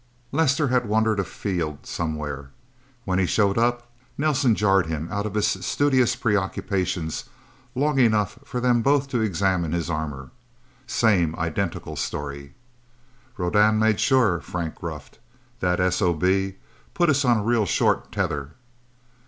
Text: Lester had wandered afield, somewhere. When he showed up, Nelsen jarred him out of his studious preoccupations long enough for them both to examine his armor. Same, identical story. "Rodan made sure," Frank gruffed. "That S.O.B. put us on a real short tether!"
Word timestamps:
Lester 0.31 0.69
had 0.69 0.87
wandered 0.89 1.19
afield, 1.19 1.85
somewhere. 1.85 2.49
When 3.05 3.19
he 3.19 3.27
showed 3.27 3.55
up, 3.59 3.87
Nelsen 4.17 4.55
jarred 4.55 4.87
him 4.87 5.07
out 5.11 5.27
of 5.27 5.35
his 5.35 5.45
studious 5.63 6.15
preoccupations 6.15 7.25
long 7.75 7.99
enough 7.99 8.39
for 8.43 8.59
them 8.59 8.81
both 8.81 9.09
to 9.09 9.21
examine 9.21 9.73
his 9.73 9.91
armor. 9.91 10.31
Same, 10.87 11.35
identical 11.35 11.95
story. 11.95 12.55
"Rodan 13.37 13.77
made 13.77 13.99
sure," 13.99 14.39
Frank 14.41 14.73
gruffed. 14.73 15.19
"That 15.59 15.79
S.O.B. 15.79 16.55
put 16.95 17.09
us 17.11 17.23
on 17.23 17.37
a 17.37 17.43
real 17.43 17.67
short 17.67 18.11
tether!" 18.11 18.53